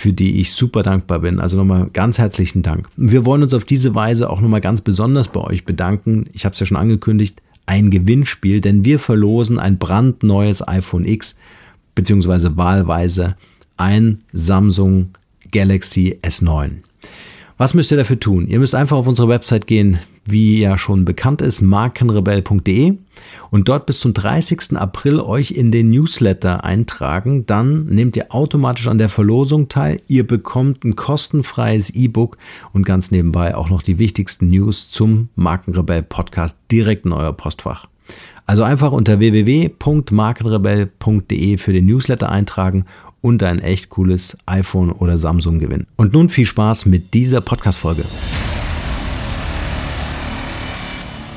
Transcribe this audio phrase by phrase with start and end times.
[0.00, 1.40] für die ich super dankbar bin.
[1.40, 2.88] Also nochmal ganz herzlichen Dank.
[2.96, 6.26] Wir wollen uns auf diese Weise auch nochmal ganz besonders bei euch bedanken.
[6.32, 11.36] Ich habe es ja schon angekündigt, ein Gewinnspiel, denn wir verlosen ein brandneues iPhone X
[11.94, 13.36] beziehungsweise wahlweise
[13.76, 15.10] ein Samsung
[15.52, 16.70] Galaxy S9.
[17.58, 18.48] Was müsst ihr dafür tun?
[18.48, 19.98] Ihr müsst einfach auf unsere Website gehen,
[20.30, 22.94] wie ja schon bekannt ist, markenrebell.de
[23.50, 24.76] und dort bis zum 30.
[24.76, 27.46] April euch in den Newsletter eintragen.
[27.46, 30.02] Dann nehmt ihr automatisch an der Verlosung teil.
[30.08, 32.36] Ihr bekommt ein kostenfreies E-Book
[32.72, 37.86] und ganz nebenbei auch noch die wichtigsten News zum Markenrebell Podcast direkt in euer Postfach.
[38.46, 42.84] Also einfach unter www.markenrebell.de für den Newsletter eintragen
[43.20, 45.86] und ein echt cooles iPhone oder Samsung gewinnen.
[45.96, 48.04] Und nun viel Spaß mit dieser Podcast-Folge.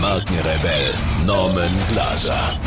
[0.00, 0.92] Markenrebell
[1.24, 2.60] Norman Glaser.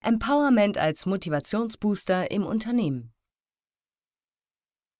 [0.00, 3.12] Empowerment als Motivationsbooster im Unternehmen.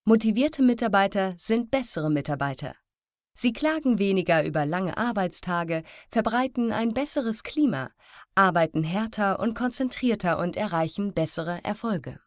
[0.05, 2.75] Motivierte Mitarbeiter sind bessere Mitarbeiter.
[3.35, 7.91] Sie klagen weniger über lange Arbeitstage, verbreiten ein besseres Klima,
[8.35, 12.19] arbeiten härter und konzentrierter und erreichen bessere Erfolge.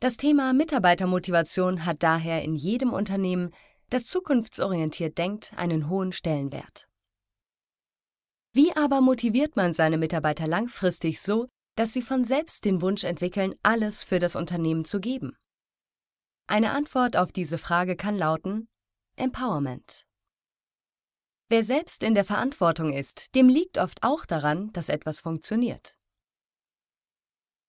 [0.00, 3.52] Das Thema Mitarbeitermotivation hat daher in jedem Unternehmen,
[3.90, 6.88] das zukunftsorientiert denkt, einen hohen Stellenwert.
[8.52, 13.54] Wie aber motiviert man seine Mitarbeiter langfristig so, dass sie von selbst den Wunsch entwickeln,
[13.62, 15.36] alles für das Unternehmen zu geben?
[16.46, 18.68] Eine Antwort auf diese Frage kann lauten
[19.16, 20.06] Empowerment.
[21.48, 25.97] Wer selbst in der Verantwortung ist, dem liegt oft auch daran, dass etwas funktioniert.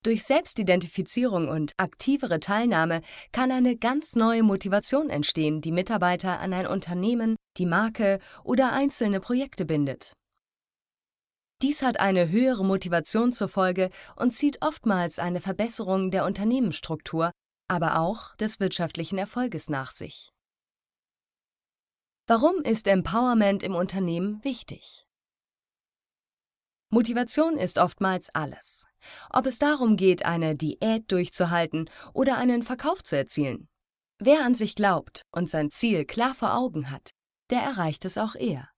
[0.03, 3.01] Durch Selbstidentifizierung und aktivere Teilnahme
[3.33, 9.19] kann eine ganz neue Motivation entstehen, die Mitarbeiter an ein Unternehmen, die Marke oder einzelne
[9.19, 10.13] Projekte bindet.
[11.61, 17.31] Dies hat eine höhere Motivation zur Folge und zieht oftmals eine Verbesserung der Unternehmensstruktur,
[17.67, 20.31] aber auch des wirtschaftlichen Erfolges nach sich.
[22.27, 25.05] Warum ist Empowerment im Unternehmen wichtig?
[26.91, 28.88] Motivation ist oftmals alles.
[29.29, 33.67] Ob es darum geht, eine Diät durchzuhalten oder einen Verkauf zu erzielen.
[34.19, 37.11] Wer an sich glaubt und sein Ziel klar vor Augen hat,
[37.49, 38.69] der erreicht es auch eher.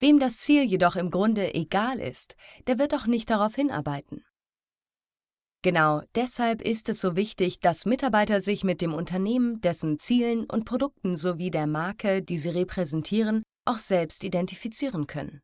[0.00, 2.36] Wem das Ziel jedoch im Grunde egal ist,
[2.66, 4.24] der wird auch nicht darauf hinarbeiten.
[5.62, 10.66] Genau deshalb ist es so wichtig, dass Mitarbeiter sich mit dem Unternehmen, dessen Zielen und
[10.66, 15.40] Produkten sowie der Marke, die sie repräsentieren, auch selbst identifizieren können.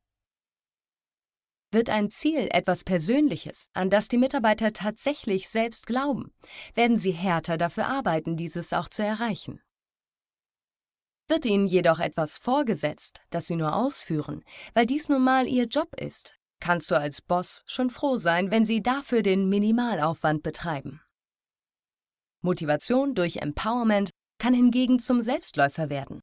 [1.73, 6.33] Wird ein Ziel etwas Persönliches, an das die Mitarbeiter tatsächlich selbst glauben,
[6.75, 9.61] werden sie härter dafür arbeiten, dieses auch zu erreichen.
[11.29, 14.43] Wird ihnen jedoch etwas vorgesetzt, das sie nur ausführen,
[14.75, 18.65] weil dies nun mal ihr Job ist, kannst du als Boss schon froh sein, wenn
[18.65, 21.01] sie dafür den Minimalaufwand betreiben.
[22.43, 26.21] Motivation durch Empowerment kann hingegen zum Selbstläufer werden.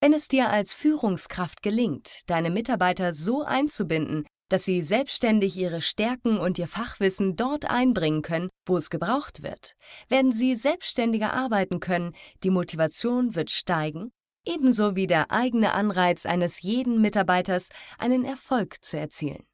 [0.00, 6.38] Wenn es dir als Führungskraft gelingt, deine Mitarbeiter so einzubinden, dass sie selbstständig ihre Stärken
[6.38, 9.74] und ihr Fachwissen dort einbringen können, wo es gebraucht wird,
[10.08, 14.12] werden sie selbstständiger arbeiten können, die Motivation wird steigen,
[14.44, 17.68] ebenso wie der eigene Anreiz eines jeden Mitarbeiters,
[17.98, 19.44] einen Erfolg zu erzielen.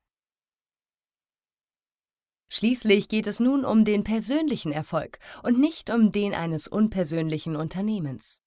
[2.53, 8.43] Schließlich geht es nun um den persönlichen Erfolg und nicht um den eines unpersönlichen Unternehmens.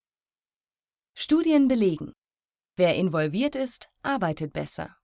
[1.14, 2.12] Studien belegen,
[2.76, 4.94] wer involviert ist, arbeitet besser.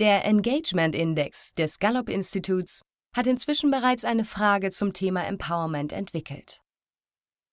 [0.00, 2.82] Der Engagement Index des Gallup Instituts
[3.14, 6.58] hat inzwischen bereits eine Frage zum Thema Empowerment entwickelt.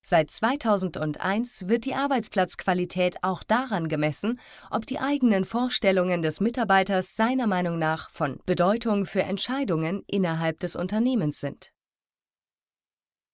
[0.03, 4.39] Seit 2001 wird die Arbeitsplatzqualität auch daran gemessen,
[4.71, 10.75] ob die eigenen Vorstellungen des Mitarbeiters seiner Meinung nach von Bedeutung für Entscheidungen innerhalb des
[10.75, 11.71] Unternehmens sind.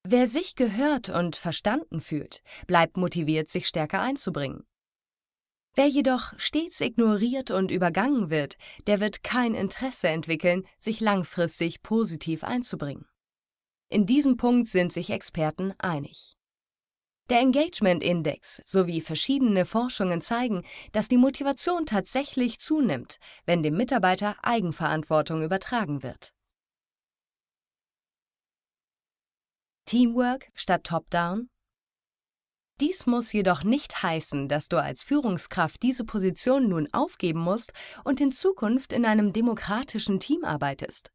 [0.03, 4.67] Wer sich gehört und verstanden fühlt, bleibt motiviert, sich stärker einzubringen.
[5.77, 8.57] Wer jedoch stets ignoriert und übergangen wird,
[8.87, 13.05] der wird kein Interesse entwickeln, sich langfristig positiv einzubringen.
[13.87, 16.35] In diesem Punkt sind sich Experten einig.
[17.29, 20.63] Der Engagement Index sowie verschiedene Forschungen zeigen,
[20.93, 26.33] dass die Motivation tatsächlich zunimmt, wenn dem Mitarbeiter Eigenverantwortung übertragen wird.
[29.85, 31.49] Teamwork statt Top-Down?
[32.79, 38.21] Dies muss jedoch nicht heißen, dass du als Führungskraft diese Position nun aufgeben musst und
[38.21, 41.11] in Zukunft in einem demokratischen Team arbeitest.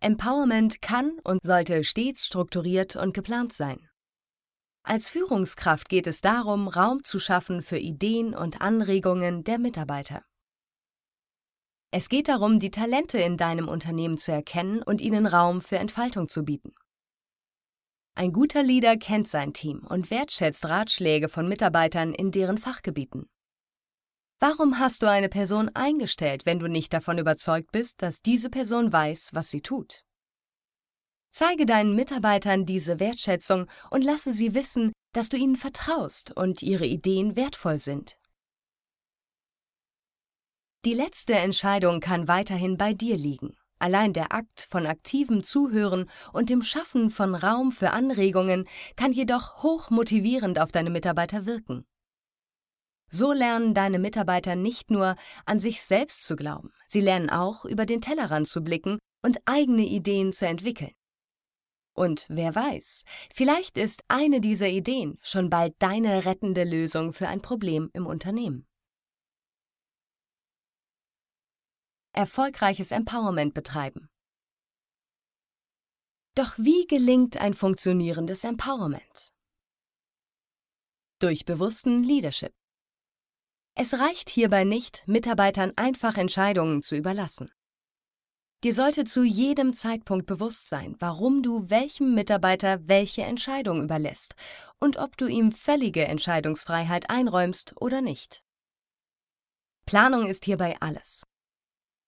[0.00, 3.88] Empowerment kann und sollte stets strukturiert und geplant sein.
[4.84, 10.22] Als Führungskraft geht es darum, Raum zu schaffen für Ideen und Anregungen der Mitarbeiter.
[11.90, 16.28] Es geht darum, die Talente in deinem Unternehmen zu erkennen und ihnen Raum für Entfaltung
[16.28, 16.72] zu bieten.
[18.18, 23.28] Ein guter Leader kennt sein Team und wertschätzt Ratschläge von Mitarbeitern in deren Fachgebieten.
[24.38, 28.90] Warum hast du eine Person eingestellt, wenn du nicht davon überzeugt bist, dass diese Person
[28.90, 30.00] weiß, was sie tut?
[31.30, 36.86] Zeige deinen Mitarbeitern diese Wertschätzung und lasse sie wissen, dass du ihnen vertraust und ihre
[36.86, 38.16] Ideen wertvoll sind.
[40.86, 43.58] Die letzte Entscheidung kann weiterhin bei dir liegen.
[43.78, 49.62] Allein der Akt von aktivem Zuhören und dem Schaffen von Raum für Anregungen kann jedoch
[49.62, 51.84] hoch motivierend auf deine Mitarbeiter wirken.
[53.08, 55.14] So lernen deine Mitarbeiter nicht nur
[55.44, 59.84] an sich selbst zu glauben, sie lernen auch über den Tellerrand zu blicken und eigene
[59.84, 60.92] Ideen zu entwickeln.
[61.94, 67.40] Und wer weiß, vielleicht ist eine dieser Ideen schon bald deine rettende Lösung für ein
[67.40, 68.66] Problem im Unternehmen.
[72.16, 74.08] Erfolgreiches Empowerment betreiben.
[76.34, 79.32] Doch wie gelingt ein funktionierendes Empowerment?
[81.18, 82.52] Durch bewussten Leadership.
[83.74, 87.50] Es reicht hierbei nicht, Mitarbeitern einfach Entscheidungen zu überlassen.
[88.64, 94.34] Dir sollte zu jedem Zeitpunkt bewusst sein, warum du welchem Mitarbeiter welche Entscheidung überlässt
[94.80, 98.42] und ob du ihm völlige Entscheidungsfreiheit einräumst oder nicht.
[99.86, 101.22] Planung ist hierbei alles.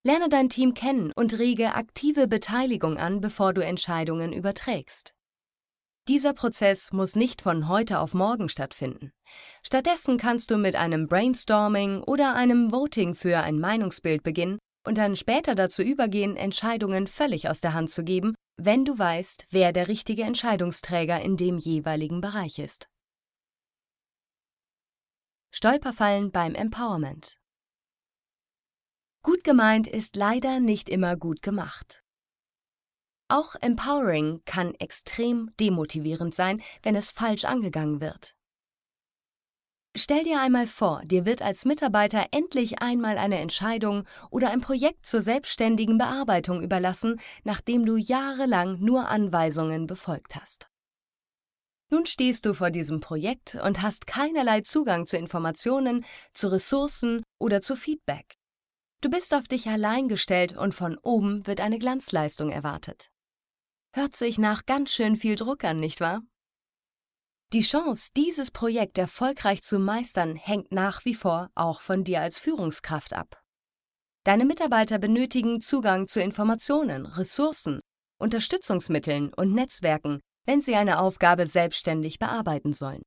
[0.05, 5.12] Lerne dein Team kennen und rege aktive Beteiligung an, bevor du Entscheidungen überträgst.
[6.06, 9.12] Dieser Prozess muss nicht von heute auf morgen stattfinden.
[9.62, 15.17] Stattdessen kannst du mit einem Brainstorming oder einem Voting für ein Meinungsbild beginnen und dann
[15.17, 19.89] später dazu übergehen, Entscheidungen völlig aus der Hand zu geben, wenn du weißt, wer der
[19.89, 22.89] richtige Entscheidungsträger in dem jeweiligen Bereich ist.
[25.51, 27.39] Stolperfallen beim Empowerment
[29.29, 32.03] Gut gemeint ist leider nicht immer gut gemacht.
[33.29, 38.35] Auch Empowering kann extrem demotivierend sein, wenn es falsch angegangen wird.
[39.95, 45.05] Stell dir einmal vor, dir wird als Mitarbeiter endlich einmal eine Entscheidung oder ein Projekt
[45.05, 50.71] zur selbstständigen Bearbeitung überlassen, nachdem du jahrelang nur Anweisungen befolgt hast.
[51.91, 57.61] Nun stehst du vor diesem Projekt und hast keinerlei Zugang zu Informationen, zu Ressourcen oder
[57.61, 58.38] zu Feedback.
[59.00, 63.11] Du bist auf dich allein gestellt und von oben wird eine Glanzleistung erwartet.
[63.95, 66.23] Hört sich nach ganz schön viel Druck an, nicht wahr?
[67.53, 72.39] Die Chance, dieses Projekt erfolgreich zu meistern, hängt nach wie vor auch von dir als
[72.39, 73.41] Führungskraft ab.
[74.25, 77.81] Deine Mitarbeiter benötigen Zugang zu Informationen, Ressourcen,
[78.19, 83.03] Unterstützungsmitteln und Netzwerken, wenn sie eine Aufgabe selbstständig bearbeiten sollen.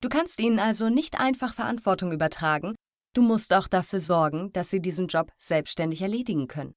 [0.00, 2.74] Du kannst ihnen also nicht einfach Verantwortung übertragen,
[3.14, 6.74] Du musst auch dafür sorgen, dass sie diesen Job selbstständig erledigen können.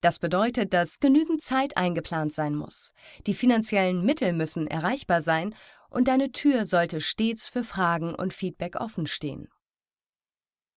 [0.00, 2.92] Das bedeutet, dass genügend Zeit eingeplant sein muss,
[3.26, 5.54] die finanziellen Mittel müssen erreichbar sein
[5.90, 9.48] und deine Tür sollte stets für Fragen und Feedback offen stehen.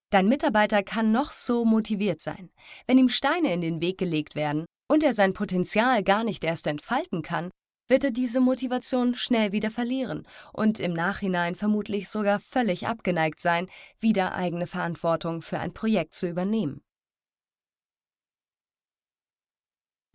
[0.10, 2.52] Dein Mitarbeiter kann noch so motiviert sein.
[2.86, 6.68] Wenn ihm Steine in den Weg gelegt werden und er sein Potenzial gar nicht erst
[6.68, 7.50] entfalten kann,
[7.88, 13.70] wird er diese Motivation schnell wieder verlieren und im Nachhinein vermutlich sogar völlig abgeneigt sein,
[14.00, 16.84] wieder eigene Verantwortung für ein Projekt zu übernehmen.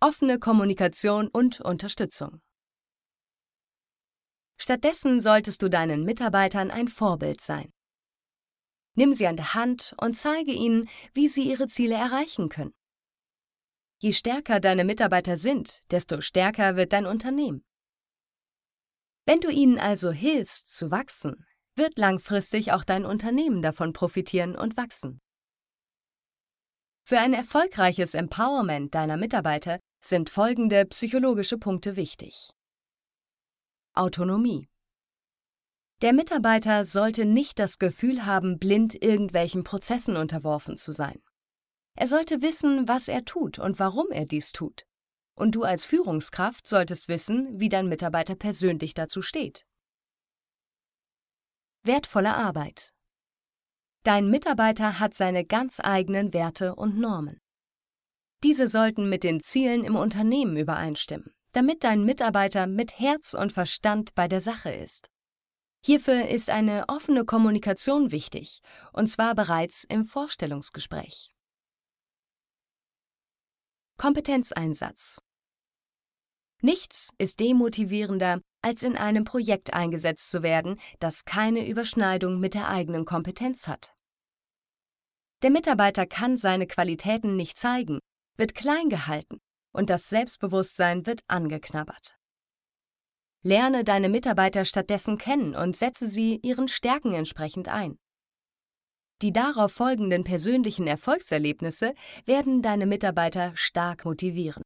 [0.01, 2.41] Offene Kommunikation und Unterstützung.
[4.57, 7.71] Stattdessen solltest du deinen Mitarbeitern ein Vorbild sein.
[8.95, 12.73] Nimm sie an der Hand und zeige ihnen, wie sie ihre Ziele erreichen können.
[14.01, 17.65] Je stärker deine Mitarbeiter sind, desto stärker wird dein Unternehmen.
[19.25, 24.77] Wenn du ihnen also hilfst zu wachsen, wird langfristig auch dein Unternehmen davon profitieren und
[24.77, 25.19] wachsen.
[27.03, 32.51] Für ein erfolgreiches Empowerment deiner Mitarbeiter sind folgende psychologische Punkte wichtig.
[33.93, 34.69] Autonomie.
[36.01, 41.21] Der Mitarbeiter sollte nicht das Gefühl haben, blind irgendwelchen Prozessen unterworfen zu sein.
[41.99, 44.85] Er sollte wissen, was er tut und warum er dies tut.
[45.35, 49.65] Und du als Führungskraft solltest wissen, wie dein Mitarbeiter persönlich dazu steht.
[51.83, 52.93] Wertvolle Arbeit.
[54.03, 57.41] Dein Mitarbeiter hat seine ganz eigenen Werte und Normen.
[58.43, 64.15] Diese sollten mit den Zielen im Unternehmen übereinstimmen, damit dein Mitarbeiter mit Herz und Verstand
[64.15, 65.09] bei der Sache ist.
[65.83, 68.61] Hierfür ist eine offene Kommunikation wichtig,
[68.93, 71.33] und zwar bereits im Vorstellungsgespräch.
[73.99, 75.19] Kompetenzeinsatz
[76.61, 82.69] Nichts ist demotivierender, als in einem Projekt eingesetzt zu werden, das keine Überschneidung mit der
[82.69, 83.93] eigenen Kompetenz hat.
[85.43, 87.99] Der Mitarbeiter kann seine Qualitäten nicht zeigen,
[88.37, 89.41] wird klein gehalten
[89.73, 92.17] und das Selbstbewusstsein wird angeknabbert.
[93.43, 97.97] Lerne deine Mitarbeiter stattdessen kennen und setze sie ihren Stärken entsprechend ein.
[99.21, 101.93] Die darauf folgenden persönlichen Erfolgserlebnisse
[102.25, 104.63] werden deine Mitarbeiter stark motivieren.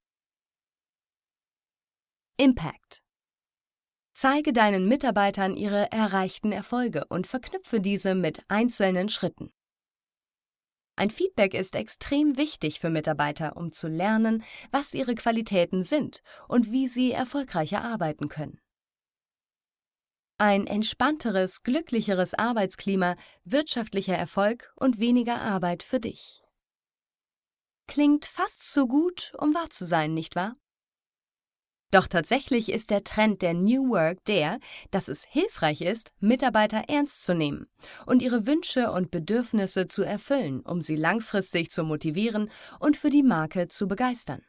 [2.37, 3.01] Impact
[4.15, 9.51] Zeige deinen Mitarbeitern ihre erreichten Erfolge und verknüpfe diese mit einzelnen Schritten.
[10.95, 16.71] Ein Feedback ist extrem wichtig für Mitarbeiter, um zu lernen, was ihre Qualitäten sind und
[16.71, 18.62] wie sie erfolgreicher arbeiten können.
[20.37, 26.43] Ein entspannteres, glücklicheres Arbeitsklima, wirtschaftlicher Erfolg und weniger Arbeit für dich.
[27.87, 30.55] Klingt fast zu gut, um wahr zu sein, nicht wahr?
[31.93, 34.59] Doch tatsächlich ist der Trend der New Work der,
[34.89, 37.67] dass es hilfreich ist, Mitarbeiter ernst zu nehmen
[38.07, 42.49] und ihre Wünsche und Bedürfnisse zu erfüllen, um sie langfristig zu motivieren
[42.79, 44.41] und für die Marke zu begeistern.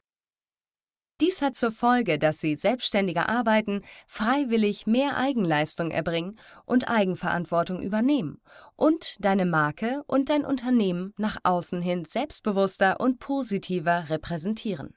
[1.20, 8.40] Dies hat zur Folge, dass sie selbstständiger arbeiten, freiwillig mehr Eigenleistung erbringen und Eigenverantwortung übernehmen
[8.74, 14.96] und deine Marke und dein Unternehmen nach außen hin selbstbewusster und positiver repräsentieren.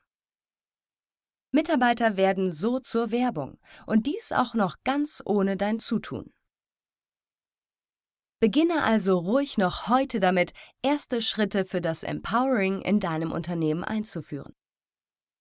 [1.51, 6.33] Mitarbeiter werden so zur Werbung und dies auch noch ganz ohne dein Zutun.
[8.39, 14.56] Beginne also ruhig noch heute damit, erste Schritte für das Empowering in deinem Unternehmen einzuführen.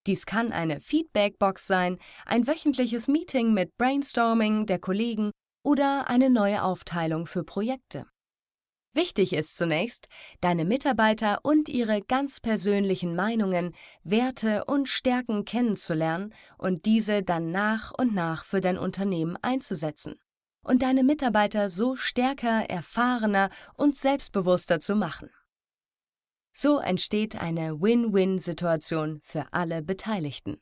[0.07, 5.33] Dies kann eine Feedbackbox sein, ein wöchentliches Meeting mit Brainstorming der Kollegen
[5.65, 8.07] oder eine neue Aufteilung für Projekte.
[8.95, 10.07] Wichtig ist zunächst,
[10.41, 17.93] deine Mitarbeiter und ihre ganz persönlichen Meinungen, Werte und Stärken kennenzulernen und diese dann nach
[17.99, 20.15] und nach für dein Unternehmen einzusetzen
[20.63, 25.31] und deine Mitarbeiter so stärker, erfahrener und selbstbewusster zu machen.
[26.59, 30.57] So entsteht eine Win-Win-Situation für alle Beteiligten.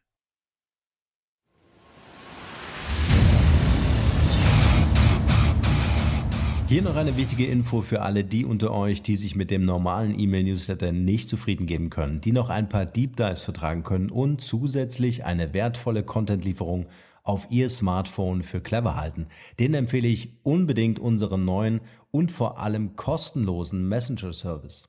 [6.66, 10.18] Hier noch eine wichtige Info für alle die unter euch, die sich mit dem normalen
[10.18, 15.24] E-Mail-Newsletter nicht zufrieden geben können, die noch ein paar Deep Dives vertragen können und zusätzlich
[15.24, 16.86] eine wertvolle Content-Lieferung
[17.22, 19.28] auf ihr Smartphone für clever halten.
[19.60, 24.88] Den empfehle ich unbedingt unseren neuen und vor allem kostenlosen Messenger-Service.